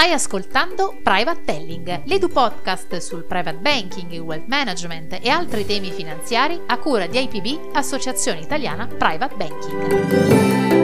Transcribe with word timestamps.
Stai 0.00 0.14
ascoltando 0.14 0.98
Private 1.02 1.44
Telling, 1.44 2.04
l'edu 2.06 2.28
podcast 2.28 2.96
sul 2.96 3.22
private 3.24 3.58
banking, 3.58 4.10
wealth 4.20 4.46
management 4.46 5.18
e 5.20 5.28
altri 5.28 5.66
temi 5.66 5.90
finanziari 5.90 6.58
a 6.68 6.78
cura 6.78 7.06
di 7.06 7.20
IPB, 7.20 7.74
Associazione 7.74 8.40
Italiana 8.40 8.86
Private 8.86 9.36
Banking. 9.36 10.78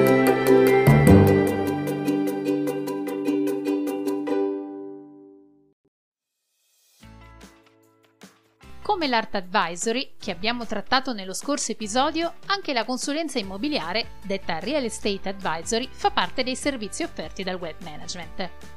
Come 8.82 9.06
l'Art 9.06 9.34
Advisory, 9.34 10.12
che 10.18 10.30
abbiamo 10.30 10.66
trattato 10.66 11.14
nello 11.14 11.32
scorso 11.32 11.72
episodio, 11.72 12.34
anche 12.48 12.74
la 12.74 12.84
consulenza 12.84 13.38
immobiliare, 13.38 14.08
detta 14.24 14.58
Real 14.58 14.84
Estate 14.84 15.30
Advisory, 15.30 15.88
fa 15.90 16.10
parte 16.10 16.42
dei 16.42 16.54
servizi 16.54 17.02
offerti 17.02 17.42
dal 17.42 17.56
web 17.56 17.76
management. 17.82 18.75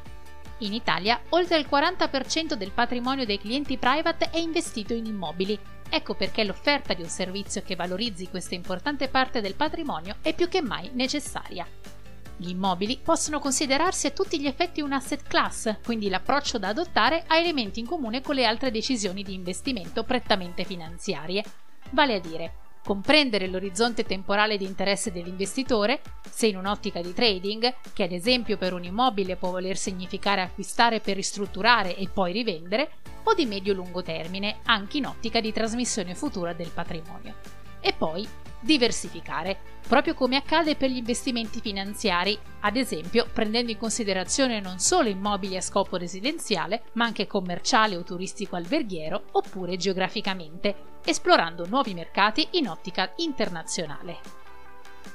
In 0.60 0.74
Italia, 0.74 1.22
oltre 1.30 1.58
il 1.58 1.68
40% 1.70 2.54
del 2.54 2.72
patrimonio 2.72 3.26
dei 3.26 3.40
clienti 3.40 3.78
private 3.78 4.30
è 4.30 4.40
investito 4.40 4.94
in 4.94 5.06
immobili. 5.06 5.58
Ecco 5.90 6.16
perché 6.16 6.44
l'offerta 6.44 6.94
di 6.94 7.02
un 7.02 7.08
servizio 7.08 7.62
che 7.62 7.76
valorizzi 7.76 8.28
questa 8.28 8.56
importante 8.56 9.08
parte 9.08 9.40
del 9.40 9.56
patrimonio 9.56 10.18
è 10.22 10.36
più 10.36 10.50
che 10.50 10.62
mai 10.62 10.90
necessaria. 10.94 11.66
Gli 12.36 12.50
immobili 12.50 13.00
possono 13.02 13.40
considerarsi 13.40 14.08
a 14.08 14.12
tutti 14.12 14.40
gli 14.40 14.48
effetti 14.48 14.82
un 14.82 14.92
asset 14.92 15.24
class, 15.24 15.78
quindi 15.84 16.10
l'approccio 16.10 16.58
da 16.58 16.70
adottare 16.70 17.24
ha 17.28 17.38
elementi 17.38 17.80
in 17.80 17.86
comune 17.86 18.22
con 18.22 18.36
le 18.36 18.46
altre 18.46 18.70
decisioni 18.70 19.24
di 19.24 19.34
investimento 19.34 20.04
prettamente 20.04 20.66
finanziarie, 20.66 21.44
vale 21.92 22.16
a 22.16 22.20
dire 22.20 22.54
comprendere 22.84 23.48
l'orizzonte 23.48 24.04
temporale 24.04 24.58
di 24.58 24.66
interesse 24.66 25.12
dell'investitore, 25.12 26.02
se 26.30 26.48
in 26.48 26.58
un'ottica 26.58 27.02
di 27.02 27.14
trading, 27.14 27.74
che 27.94 28.04
ad 28.04 28.12
esempio 28.12 28.58
per 28.58 28.74
un 28.74 28.84
immobile 28.84 29.36
può 29.36 29.52
voler 29.52 29.78
significare 29.78 30.42
acquistare 30.42 31.00
per 31.00 31.16
ristrutturare 31.16 31.96
e 31.96 32.08
poi 32.12 32.32
rivendere, 32.32 32.92
o 33.24 33.34
di 33.34 33.46
medio-lungo 33.46 34.02
termine, 34.02 34.60
anche 34.64 34.98
in 34.98 35.06
ottica 35.06 35.40
di 35.40 35.52
trasmissione 35.52 36.16
futura 36.16 36.54
del 36.54 36.72
patrimonio. 36.74 37.36
E 37.82 37.94
poi 37.94 38.28
diversificare, 38.60 39.58
proprio 39.88 40.14
come 40.14 40.36
accade 40.36 40.76
per 40.76 40.90
gli 40.90 40.98
investimenti 40.98 41.62
finanziari, 41.62 42.38
ad 42.62 42.76
esempio 42.76 43.28
prendendo 43.32 43.72
in 43.72 43.78
considerazione 43.78 44.60
non 44.60 44.80
solo 44.80 45.10
immobili 45.10 45.58
a 45.58 45.62
scopo 45.62 45.98
residenziale, 45.98 46.84
ma 46.94 47.06
anche 47.06 47.28
commerciale 47.28 47.96
o 47.96 48.04
turistico 48.04 48.56
alberghiero, 48.56 49.24
oppure 49.32 49.78
geograficamente, 49.78 50.76
esplorando 51.06 51.66
nuovi 51.68 51.94
mercati 51.94 52.48
in 52.52 52.68
ottica 52.68 53.12
internazionale. 53.18 54.38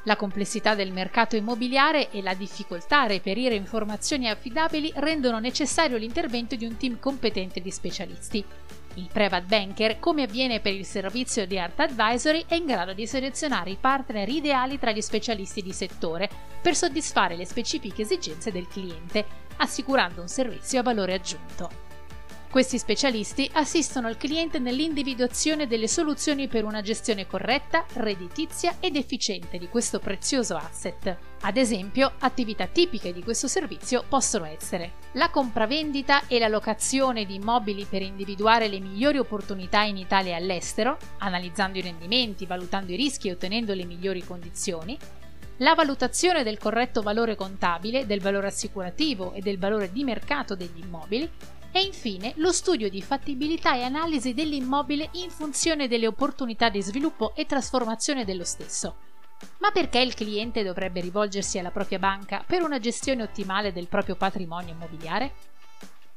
La 0.06 0.16
complessità 0.16 0.74
del 0.74 0.92
mercato 0.92 1.34
immobiliare 1.34 2.10
e 2.10 2.20
la 2.20 2.34
difficoltà 2.34 3.02
a 3.02 3.06
reperire 3.06 3.54
informazioni 3.54 4.28
affidabili 4.28 4.92
rendono 4.96 5.38
necessario 5.38 5.96
l'intervento 5.96 6.56
di 6.56 6.66
un 6.66 6.76
team 6.76 6.98
competente 6.98 7.60
di 7.60 7.70
specialisti, 7.70 8.44
il 8.94 9.08
private 9.12 9.46
banker, 9.46 9.98
come 9.98 10.22
avviene 10.22 10.60
per 10.60 10.72
il 10.72 10.84
servizio 10.84 11.46
di 11.46 11.58
Art 11.58 11.78
Advisory, 11.80 12.44
è 12.46 12.54
in 12.54 12.66
grado 12.66 12.92
di 12.92 13.06
selezionare 13.06 13.70
i 13.70 13.78
partner 13.80 14.28
ideali 14.28 14.78
tra 14.78 14.92
gli 14.92 15.00
specialisti 15.00 15.62
di 15.62 15.72
settore 15.72 16.28
per 16.60 16.74
soddisfare 16.74 17.36
le 17.36 17.44
specifiche 17.44 18.02
esigenze 18.02 18.52
del 18.52 18.68
cliente, 18.68 19.24
assicurando 19.56 20.20
un 20.20 20.28
servizio 20.28 20.80
a 20.80 20.82
valore 20.82 21.14
aggiunto. 21.14 21.93
Questi 22.54 22.78
specialisti 22.78 23.50
assistono 23.54 24.08
il 24.08 24.16
cliente 24.16 24.60
nell'individuazione 24.60 25.66
delle 25.66 25.88
soluzioni 25.88 26.46
per 26.46 26.62
una 26.62 26.82
gestione 26.82 27.26
corretta, 27.26 27.84
redditizia 27.94 28.76
ed 28.78 28.94
efficiente 28.94 29.58
di 29.58 29.66
questo 29.66 29.98
prezioso 29.98 30.54
asset. 30.54 31.16
Ad 31.40 31.56
esempio, 31.56 32.12
attività 32.20 32.68
tipiche 32.68 33.12
di 33.12 33.24
questo 33.24 33.48
servizio 33.48 34.04
possono 34.08 34.44
essere 34.44 34.92
la 35.14 35.30
compravendita 35.30 36.28
e 36.28 36.38
la 36.38 36.46
locazione 36.46 37.26
di 37.26 37.34
immobili 37.34 37.86
per 37.90 38.02
individuare 38.02 38.68
le 38.68 38.78
migliori 38.78 39.18
opportunità 39.18 39.82
in 39.82 39.96
Italia 39.96 40.34
e 40.34 40.40
all'estero, 40.40 40.96
analizzando 41.18 41.78
i 41.78 41.82
rendimenti, 41.82 42.46
valutando 42.46 42.92
i 42.92 42.96
rischi 42.96 43.26
e 43.26 43.32
ottenendo 43.32 43.74
le 43.74 43.84
migliori 43.84 44.22
condizioni, 44.24 44.96
la 45.56 45.74
valutazione 45.74 46.44
del 46.44 46.58
corretto 46.58 47.02
valore 47.02 47.34
contabile, 47.34 48.06
del 48.06 48.20
valore 48.20 48.46
assicurativo 48.46 49.32
e 49.32 49.40
del 49.40 49.58
valore 49.58 49.90
di 49.90 50.04
mercato 50.04 50.54
degli 50.54 50.84
immobili 50.84 51.28
e 51.76 51.80
infine 51.80 52.34
lo 52.36 52.52
studio 52.52 52.88
di 52.88 53.02
fattibilità 53.02 53.74
e 53.74 53.82
analisi 53.82 54.32
dell'immobile 54.32 55.08
in 55.14 55.28
funzione 55.28 55.88
delle 55.88 56.06
opportunità 56.06 56.68
di 56.68 56.80
sviluppo 56.80 57.34
e 57.34 57.46
trasformazione 57.46 58.24
dello 58.24 58.44
stesso. 58.44 58.94
Ma 59.58 59.72
perché 59.72 59.98
il 59.98 60.14
cliente 60.14 60.62
dovrebbe 60.62 61.00
rivolgersi 61.00 61.58
alla 61.58 61.72
propria 61.72 61.98
banca 61.98 62.44
per 62.46 62.62
una 62.62 62.78
gestione 62.78 63.24
ottimale 63.24 63.72
del 63.72 63.88
proprio 63.88 64.14
patrimonio 64.14 64.72
immobiliare? 64.72 65.32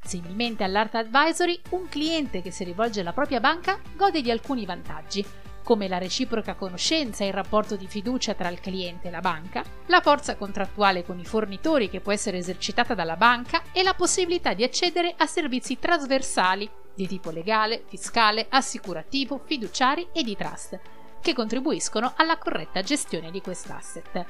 Similmente 0.03 0.63
all'Art 0.63 0.93
Advisory, 0.93 1.59
un 1.71 1.89
cliente 1.89 2.43
che 2.43 2.51
si 2.51 2.63
rivolge 2.63 2.99
alla 2.99 3.11
propria 3.11 3.39
banca 3.39 3.81
gode 3.95 4.21
di 4.21 4.29
alcuni 4.29 4.63
vantaggi, 4.63 5.25
come 5.67 5.89
la 5.89 5.97
reciproca 5.97 6.55
conoscenza 6.55 7.25
e 7.25 7.27
il 7.27 7.33
rapporto 7.33 7.75
di 7.75 7.87
fiducia 7.87 8.33
tra 8.35 8.47
il 8.47 8.61
cliente 8.61 9.09
e 9.09 9.11
la 9.11 9.19
banca, 9.19 9.65
la 9.87 9.99
forza 9.99 10.37
contrattuale 10.37 11.03
con 11.03 11.19
i 11.19 11.25
fornitori 11.25 11.89
che 11.89 11.99
può 11.99 12.13
essere 12.13 12.37
esercitata 12.37 12.93
dalla 12.93 13.17
banca 13.17 13.63
e 13.73 13.83
la 13.83 13.93
possibilità 13.93 14.53
di 14.53 14.63
accedere 14.63 15.13
a 15.17 15.25
servizi 15.25 15.77
trasversali 15.77 16.69
di 16.95 17.05
tipo 17.05 17.31
legale, 17.31 17.83
fiscale, 17.85 18.45
assicurativo, 18.47 19.41
fiduciari 19.43 20.07
e 20.13 20.23
di 20.23 20.37
trust, 20.37 20.79
che 21.19 21.33
contribuiscono 21.33 22.13
alla 22.15 22.37
corretta 22.37 22.81
gestione 22.81 23.29
di 23.29 23.41
quest'asset. 23.41 24.25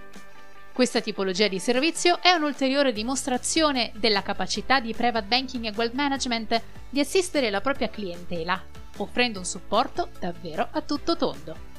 Questa 0.73 1.01
tipologia 1.01 1.47
di 1.47 1.59
servizio 1.59 2.19
è 2.19 2.31
un'ulteriore 2.31 2.91
dimostrazione 2.91 3.91
della 3.93 4.23
capacità 4.23 4.79
di 4.79 4.91
private 4.95 5.27
banking 5.27 5.65
e 5.65 5.73
wealth 5.75 5.93
management 5.93 6.59
di 6.89 6.99
assistere 6.99 7.51
la 7.51 7.61
propria 7.61 7.89
clientela 7.89 8.59
offrendo 8.97 9.39
un 9.39 9.45
supporto 9.45 10.09
davvero 10.19 10.67
a 10.71 10.81
tutto 10.81 11.15
tondo. 11.15 11.75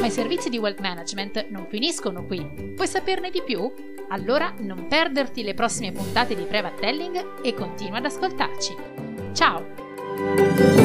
Ma 0.00 0.06
i 0.06 0.10
servizi 0.10 0.48
di 0.48 0.58
wealth 0.58 0.80
management 0.80 1.48
non 1.50 1.66
finiscono 1.68 2.26
qui. 2.26 2.74
Vuoi 2.74 2.88
saperne 2.88 3.30
di 3.30 3.42
più? 3.42 3.72
Allora 4.08 4.52
non 4.58 4.88
perderti 4.88 5.42
le 5.42 5.54
prossime 5.54 5.92
puntate 5.92 6.34
di 6.34 6.42
Private 6.42 6.80
Telling 6.80 7.42
e 7.42 7.54
continua 7.54 7.98
ad 7.98 8.04
ascoltarci. 8.06 8.76
Ciao! 9.32 10.81